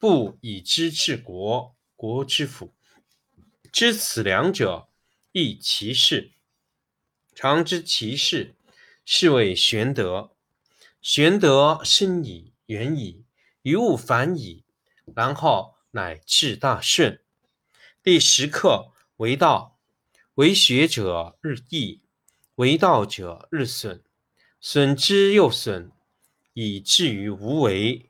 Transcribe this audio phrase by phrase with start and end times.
[0.00, 2.72] 不以知治国，国之福。
[3.70, 4.88] 知此两者，
[5.32, 6.32] 亦其事。
[7.34, 8.54] 常知其事，
[9.04, 10.34] 是谓玄德。
[11.02, 13.26] 玄德深矣，远矣，
[13.60, 14.64] 于物反矣，
[15.14, 17.20] 然后乃至大顺。
[18.02, 19.78] 第十课为道，
[20.36, 22.00] 为学者日益，
[22.54, 24.02] 为道者日损，
[24.62, 25.92] 损之又损，
[26.54, 28.09] 以至于无为。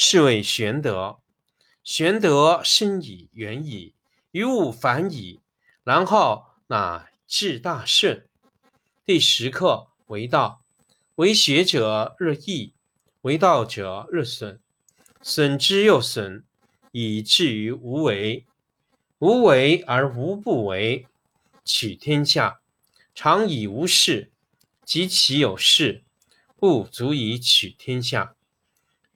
[0.00, 1.18] 是谓玄德。
[1.82, 3.94] 玄德深以，远矣，
[4.30, 5.40] 于物反矣，
[5.82, 8.24] 然后乃至大顺。
[9.04, 10.62] 第十课为道，
[11.16, 12.74] 为学者日益，
[13.22, 14.60] 为道者日损，
[15.20, 16.44] 损之又损，
[16.92, 18.46] 以至于无为。
[19.18, 21.08] 无为而无不为，
[21.64, 22.60] 取天下
[23.16, 24.30] 常以无事，
[24.84, 26.04] 及其有事，
[26.54, 28.36] 不足以取天下。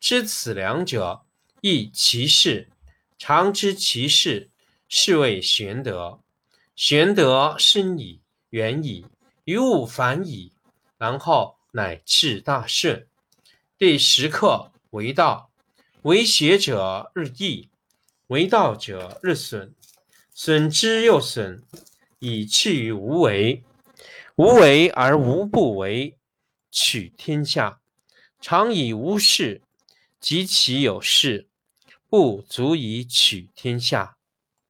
[0.00, 1.22] 知此两者，
[1.60, 2.68] 亦其事。
[3.18, 4.50] 常知其事，
[4.88, 6.20] 是谓玄德。
[6.76, 8.20] 玄德深矣。
[8.50, 9.04] 远矣，
[9.44, 10.52] 于物反矣，
[10.96, 13.06] 然后乃至大顺。
[13.76, 15.50] 第十课为道，
[16.00, 17.68] 为学者日益，
[18.28, 19.74] 为道者日损，
[20.32, 21.62] 损之又损，
[22.20, 23.62] 以至于无为。
[24.36, 26.16] 无为而无不为，
[26.70, 27.80] 取天下
[28.40, 29.60] 常以无事，
[30.20, 31.48] 及其有事，
[32.08, 34.17] 不足以取天下。